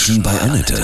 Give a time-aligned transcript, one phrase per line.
[0.00, 0.82] Menschen bei Annette.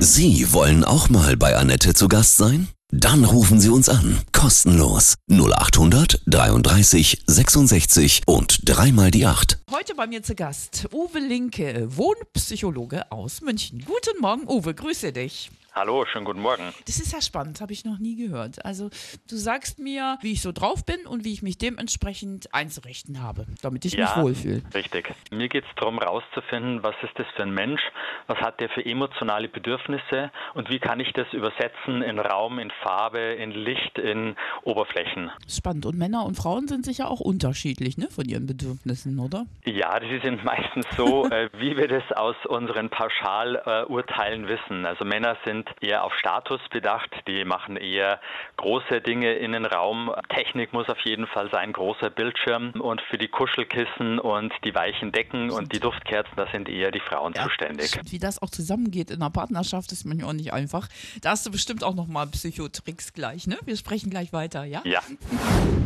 [0.00, 2.68] Sie wollen auch mal bei Annette zu Gast sein?
[2.90, 4.20] Dann rufen Sie uns an.
[4.32, 5.14] Kostenlos.
[5.30, 9.60] 0800 33 66 und dreimal die 8.
[9.70, 13.82] Heute bei mir zu Gast Uwe Linke, Wohnpsychologe aus München.
[13.86, 15.50] Guten Morgen, Uwe, grüße dich.
[15.72, 16.74] Hallo, schönen guten Morgen.
[16.86, 18.64] Das ist ja spannend, habe ich noch nie gehört.
[18.64, 18.90] Also
[19.28, 23.46] du sagst mir, wie ich so drauf bin und wie ich mich dementsprechend einzurichten habe,
[23.62, 24.62] damit ich ja, mich wohlfühle.
[24.74, 25.14] Richtig.
[25.30, 27.80] Mir geht es darum, herauszufinden, was ist das für ein Mensch,
[28.26, 32.72] was hat der für emotionale Bedürfnisse und wie kann ich das übersetzen in Raum, in
[32.82, 34.34] Farbe, in Licht, in
[34.64, 35.30] Oberflächen.
[35.48, 35.86] Spannend.
[35.86, 39.46] Und Männer und Frauen sind sicher auch unterschiedlich ne, von ihren Bedürfnissen, oder?
[39.64, 44.84] Ja, die sind meistens so, äh, wie wir das aus unseren Pauschalurteilen wissen.
[44.84, 47.10] Also Männer sind sind eher auf Status bedacht.
[47.26, 48.20] Die machen eher
[48.56, 50.12] große Dinge in den Raum.
[50.28, 52.72] Technik muss auf jeden Fall sein, großer Bildschirm.
[52.80, 57.00] Und für die Kuschelkissen und die weichen Decken und die Duftkerzen, da sind eher die
[57.00, 57.98] Frauen ja, zuständig.
[58.10, 60.88] Wie das auch zusammengeht in einer Partnerschaft, ist manchmal auch nicht einfach.
[61.22, 63.58] Da hast du bestimmt auch nochmal Psychotricks gleich, ne?
[63.64, 64.82] Wir sprechen gleich weiter, ja?
[64.84, 65.00] Ja.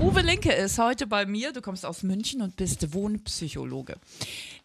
[0.00, 1.52] Uwe Linke ist heute bei mir.
[1.52, 3.96] Du kommst aus München und bist Wohnpsychologe.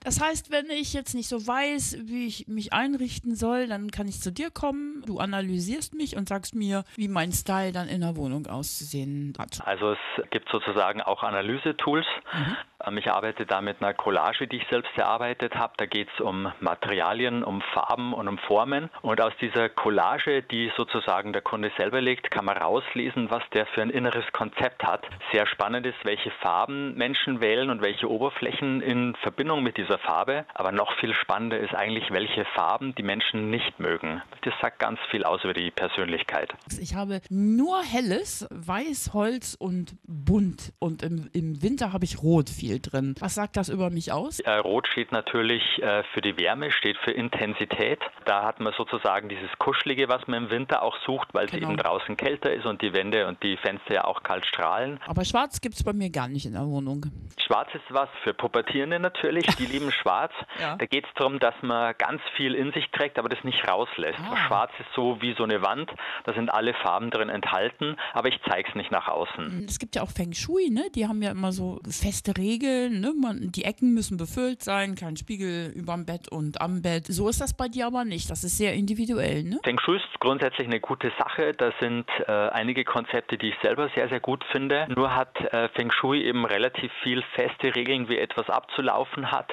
[0.01, 4.07] Das heißt, wenn ich jetzt nicht so weiß, wie ich mich einrichten soll, dann kann
[4.07, 5.03] ich zu dir kommen.
[5.05, 9.59] Du analysierst mich und sagst mir, wie mein Style dann in der Wohnung auszusehen hat.
[9.65, 12.05] Also es gibt sozusagen auch Analysetools.
[12.33, 12.55] Mhm.
[12.85, 15.73] Ähm, ich arbeite da mit einer Collage, die ich selbst erarbeitet habe.
[15.77, 18.89] Da geht es um Materialien, um Farben und um Formen.
[19.01, 23.65] Und aus dieser Collage, die sozusagen der Kunde selber legt, kann man rauslesen, was der
[23.67, 25.05] für ein inneres Konzept hat.
[25.31, 30.45] Sehr spannend ist, welche Farben Menschen wählen und welche Oberflächen in Verbindung mit dieser Farbe.
[30.53, 34.21] Aber noch viel spannender ist eigentlich, welche Farben die Menschen nicht mögen.
[34.41, 36.53] Das sagt ganz viel aus über die Persönlichkeit.
[36.79, 40.73] Ich habe nur helles, weiß, Holz und bunt.
[40.79, 43.15] Und im, im Winter habe ich rot viel viel drin.
[43.19, 44.39] Was sagt das über mich aus?
[44.39, 47.99] Äh, Rot steht natürlich äh, für die Wärme, steht für Intensität.
[48.25, 51.57] Da hat man sozusagen dieses Kuschelige, was man im Winter auch sucht, weil genau.
[51.57, 54.99] es eben draußen kälter ist und die Wände und die Fenster ja auch kalt strahlen.
[55.07, 57.07] Aber schwarz gibt es bei mir gar nicht in der Wohnung.
[57.37, 60.33] Schwarz ist was für Pubertierende natürlich, die lieben schwarz.
[60.59, 60.75] Ja.
[60.75, 64.19] Da geht es darum, dass man ganz viel in sich trägt, aber das nicht rauslässt.
[64.19, 64.47] Ah.
[64.47, 65.89] Schwarz ist so wie so eine Wand,
[66.25, 69.65] da sind alle Farben drin enthalten, aber ich zeige es nicht nach außen.
[69.67, 70.83] Es gibt ja auch Feng Shui, ne?
[70.93, 72.99] die haben ja immer so feste Regeln Regeln.
[72.99, 73.13] Ne?
[73.19, 77.05] Man, die Ecken müssen befüllt sein, kein Spiegel überm Bett und am Bett.
[77.07, 78.29] So ist das bei dir aber nicht.
[78.29, 79.43] Das ist sehr individuell.
[79.43, 79.59] Ne?
[79.63, 81.53] Feng Shui ist grundsätzlich eine gute Sache.
[81.53, 84.87] Da sind äh, einige Konzepte, die ich selber sehr, sehr gut finde.
[84.95, 89.51] Nur hat äh, Feng Shui eben relativ viel feste Regeln, wie etwas abzulaufen hat,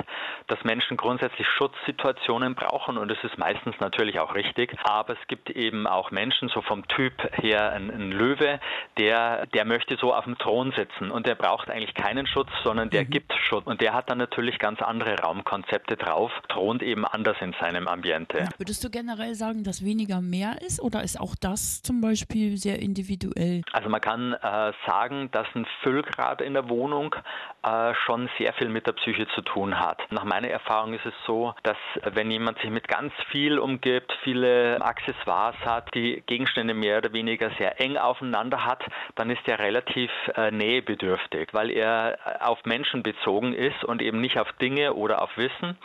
[0.48, 4.76] dass Menschen grundsätzlich Schutzsituationen brauchen und das ist meistens natürlich auch richtig.
[4.84, 8.60] Aber es gibt eben auch Menschen, so vom Typ her ein, ein Löwe,
[8.98, 12.90] der, der möchte so auf dem Thron sitzen und der braucht eigentlich keinen Schutz, sondern
[12.96, 13.10] der mhm.
[13.10, 13.66] gibt Schutz.
[13.66, 18.38] Und der hat dann natürlich ganz andere Raumkonzepte drauf, thront eben anders in seinem Ambiente.
[18.38, 18.48] Ja.
[18.56, 22.80] Würdest du generell sagen, dass weniger mehr ist oder ist auch das zum Beispiel sehr
[22.80, 23.62] individuell?
[23.72, 27.14] Also man kann äh, sagen, dass ein Füllgrad in der Wohnung
[27.62, 30.00] äh, schon sehr viel mit der Psyche zu tun hat.
[30.10, 34.12] Nach meiner Erfahrung ist es so, dass äh, wenn jemand sich mit ganz viel umgibt,
[34.24, 38.82] viele Accessoires hat, die Gegenstände mehr oder weniger sehr eng aufeinander hat,
[39.16, 44.20] dann ist er relativ äh, nähebedürftig, weil er äh, auf Menschen bezogen ist und eben
[44.20, 45.76] nicht auf Dinge oder auf Wissen.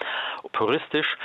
[0.53, 1.17] Puristisch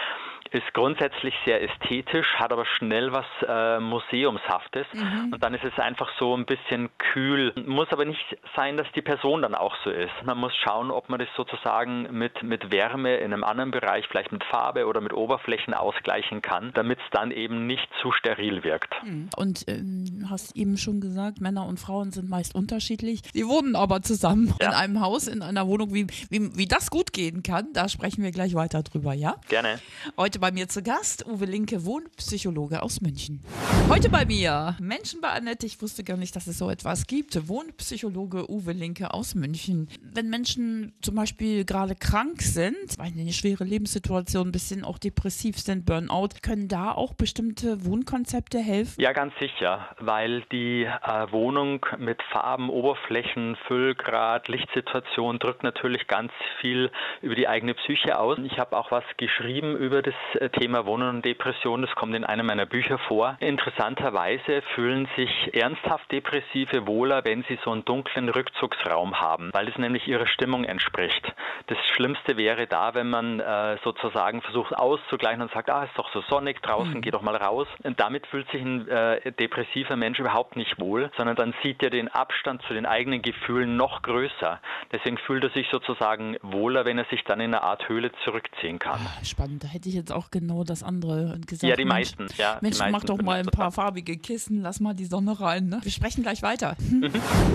[0.53, 5.33] ist grundsätzlich sehr ästhetisch, hat aber schnell was äh, Museumshaftes mhm.
[5.33, 7.53] und dann ist es einfach so ein bisschen kühl.
[7.67, 10.13] Muss aber nicht sein, dass die Person dann auch so ist.
[10.25, 14.33] Man muss schauen, ob man das sozusagen mit, mit Wärme in einem anderen Bereich, vielleicht
[14.33, 18.95] mit Farbe oder mit Oberflächen ausgleichen kann, damit es dann eben nicht zu steril wirkt.
[19.05, 19.29] Mhm.
[19.37, 23.23] Und ähm, hast eben schon gesagt, Männer und Frauen sind meist unterschiedlich.
[23.33, 24.69] Sie wohnen aber zusammen ja.
[24.69, 25.93] in einem Haus, in einer Wohnung.
[25.95, 29.37] Wie, wie, wie das gut gehen kann, da sprechen wir gleich weiter drüber, ja?
[29.49, 29.79] Gerne.
[30.17, 33.43] Heute bei mir zu Gast Uwe Linke, Wohnpsychologe aus München.
[33.89, 35.67] Heute bei mir Menschen bei Annette.
[35.67, 37.49] Ich wusste gar nicht, dass es so etwas gibt.
[37.49, 39.89] Wohnpsychologe Uwe Linke aus München.
[40.03, 45.59] Wenn Menschen zum Beispiel gerade krank sind, weil eine schwere Lebenssituation, ein bisschen auch depressiv
[45.59, 49.01] sind, Burnout, können da auch bestimmte Wohnkonzepte helfen?
[49.01, 56.33] Ja, ganz sicher, weil die äh, Wohnung mit Farben, Oberflächen, Füllgrad, Lichtsituation drückt natürlich ganz
[56.61, 56.91] viel
[57.23, 58.39] über die eigene Psyche aus.
[58.45, 60.15] Ich habe auch was geschrieben über das
[60.53, 63.37] Thema Wohnen und Depression, das kommt in einem meiner Bücher vor.
[63.41, 69.77] Interessanterweise fühlen sich ernsthaft Depressive wohler, wenn sie so einen dunklen Rückzugsraum haben, weil es
[69.79, 71.35] nämlich ihrer Stimmung entspricht.
[71.67, 76.11] Das Schlimmste wäre da, wenn man äh, sozusagen versucht auszugleichen und sagt, ah, ist doch
[76.13, 77.01] so sonnig draußen, mhm.
[77.01, 77.69] geh doch mal raus.
[77.83, 81.91] Und damit fühlt sich ein äh, depressiver Mensch überhaupt nicht wohl, sondern dann sieht er
[81.91, 84.61] den Abstand zu den eigenen Gefühlen noch größer.
[84.93, 88.79] Deswegen fühlt er sich sozusagen wohler, wenn er sich dann in eine Art Höhle zurückziehen
[88.79, 89.01] kann.
[89.05, 91.69] Ah, spannend, da hätte ich jetzt auch genau das andere und gesagt.
[91.69, 92.27] Ja, die Mensch, meisten.
[92.37, 95.39] Ja, Mensch, die meisten mach doch mal ein paar farbige Kissen, lass mal die Sonne
[95.41, 95.69] rein.
[95.69, 95.81] Ne?
[95.83, 96.77] Wir sprechen gleich weiter.
[96.79, 97.11] Mhm.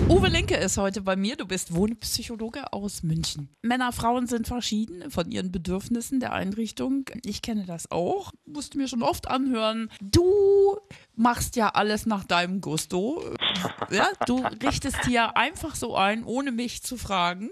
[0.08, 1.36] Uwe Linke ist heute bei mir.
[1.36, 3.48] Du bist Wohnpsychologe aus München.
[3.62, 7.04] Männer, Frauen sind verschieden von ihren Bedürfnissen der Einrichtung.
[7.24, 8.32] Ich kenne das auch.
[8.46, 9.90] Musste mir schon oft anhören.
[10.00, 10.76] Du
[11.14, 13.22] machst ja alles nach deinem Gusto.
[13.90, 17.50] Ja, du richtest hier einfach so ein, ohne mich zu fragen.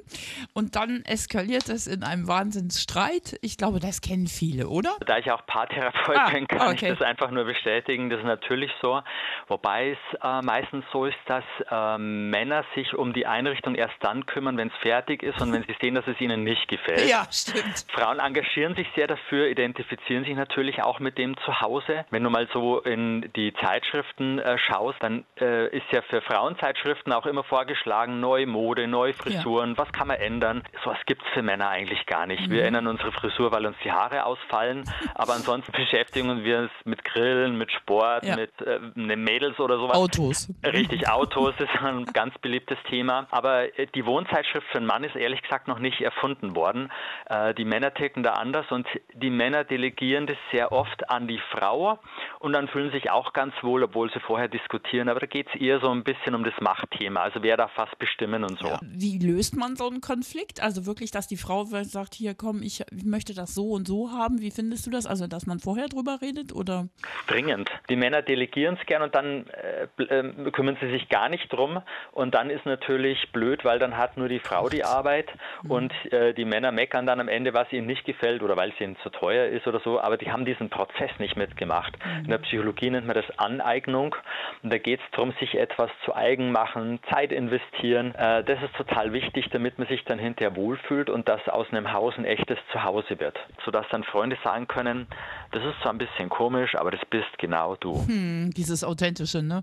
[0.55, 3.39] Und dann eskaliert es in einem Wahnsinnsstreit.
[3.43, 4.97] Ich glaube, das kennen viele, oder?
[5.06, 6.93] Da ich auch Paartherapeut Ah, bin, kann okay.
[6.93, 8.11] ich das einfach nur bestätigen.
[8.11, 9.00] Das ist natürlich so.
[9.49, 14.26] Wobei es äh, meistens so ist, dass äh, Männer sich um die Einrichtung erst dann
[14.26, 17.08] kümmern, wenn es fertig ist und wenn sie sehen, dass es ihnen nicht gefällt.
[17.08, 17.87] Ja, stimmt.
[17.93, 22.05] Frauen engagieren sich sehr dafür, identifizieren sich natürlich auch mit dem zu Hause.
[22.11, 27.12] Wenn du mal so in die Zeitschriften äh, schaust, dann äh, ist ja für Frauenzeitschriften
[27.12, 30.62] auch immer vorgeschlagen, neue Mode, neue Frisuren, was kann man ändern.
[30.85, 32.47] Sowas gibt es für Männer eigentlich gar nicht.
[32.49, 32.50] Mhm.
[32.52, 37.04] Wir ändern unsere Frisur, weil uns die Haare ausfallen, aber ansonsten beschäftigen wir uns mit
[37.04, 38.37] Grillen, mit Sport, Ja.
[38.37, 39.96] mit äh, ne Mädels oder sowas.
[39.96, 40.48] Autos.
[40.64, 43.26] Richtig, Autos ist ein ganz beliebtes Thema.
[43.31, 46.90] Aber äh, die Wohnzeitschrift für einen Mann ist ehrlich gesagt noch nicht erfunden worden.
[47.26, 51.40] Äh, Die Männer ticken da anders und die Männer delegieren das sehr oft an die
[51.52, 51.98] Frau
[52.38, 55.08] und dann fühlen sich auch ganz wohl, obwohl sie vorher diskutieren.
[55.08, 57.20] Aber da geht es eher so ein bisschen um das Machtthema.
[57.20, 58.78] Also wer darf was bestimmen und so.
[58.82, 60.62] Wie löst man so einen Konflikt?
[60.62, 64.10] Also wirklich, dass die Frau sagt, hier komm, ich, ich möchte das so und so
[64.10, 64.40] haben.
[64.40, 65.06] Wie findest du das?
[65.06, 66.88] Also, dass man vorher drüber redet oder?
[67.27, 67.71] dringend.
[67.88, 71.82] Die Männer delegieren es gern und dann äh, ähm, kümmern sie sich gar nicht drum.
[72.12, 75.29] Und dann ist natürlich blöd, weil dann hat nur die Frau die Arbeit
[75.69, 78.81] und äh, die Männer meckern dann am Ende, was ihnen nicht gefällt oder weil es
[78.81, 80.00] ihnen zu teuer ist oder so.
[80.00, 81.97] Aber die haben diesen Prozess nicht mitgemacht.
[82.25, 84.17] In der Psychologie nennt man das Aneignung.
[84.62, 88.15] Und da geht es darum, sich etwas zu eigen machen, Zeit investieren.
[88.15, 91.93] Äh, das ist total wichtig, damit man sich dann hinterher wohlfühlt und dass aus einem
[91.93, 93.38] Haus ein echtes Zuhause wird.
[93.65, 95.06] Sodass dann Freunde sagen können,
[95.52, 98.06] das ist zwar ein bisschen komisch, aber das bist genau du.
[98.06, 99.62] Hm, dieses Authentische, ne?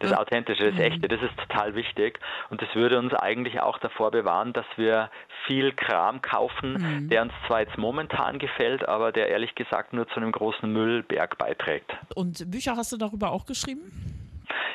[0.00, 2.18] Das Authentische, das Echte, das ist total wichtig.
[2.50, 5.10] Und das würde uns eigentlich auch davor bewahren, dass wir
[5.46, 10.16] viel Kram kaufen, der uns zwar jetzt momentan gefällt, aber der ehrlich gesagt nur zu
[10.16, 11.96] einem großen Müllberg beiträgt.
[12.14, 14.17] Und Bücher hast du darüber auch geschrieben?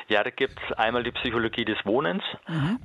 [0.08, 2.22] Ja, da gibt es einmal die Psychologie des Wohnens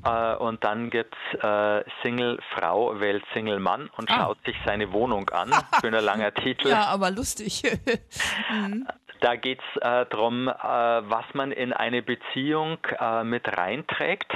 [0.05, 4.15] äh, und dann gibt es äh, Single Frau wählt Single Mann und Ah.
[4.17, 5.51] schaut sich seine Wohnung an.
[5.81, 6.69] Schöner langer Titel.
[6.69, 7.63] Ja, aber lustig.
[9.21, 14.31] Da geht es äh, darum, äh, was man in eine Beziehung äh, mit reinträgt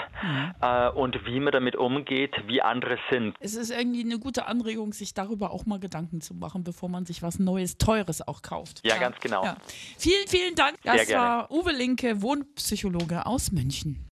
[0.62, 3.36] äh, und wie man damit umgeht, wie andere sind.
[3.40, 7.06] es ist irgendwie eine gute Anregung, sich darüber auch mal Gedanken zu machen, bevor man
[7.06, 8.82] sich was Neues, Teures auch kauft.
[8.86, 9.44] Ja, ganz genau.
[9.44, 9.58] Ja.
[9.98, 10.78] Vielen, vielen Dank.
[10.84, 11.24] Das Sehr gerne.
[11.24, 14.10] war Uwe Linke, Wohnpsychologe aus München.